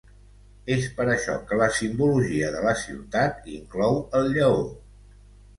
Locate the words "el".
4.21-4.33